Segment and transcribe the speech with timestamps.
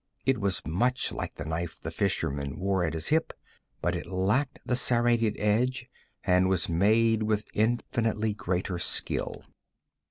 [0.25, 3.33] It was much like the knife the fisherman wore at his hip,
[3.83, 5.87] but it lacked the serrated edge,
[6.23, 9.43] and was made with infinitely greater skill.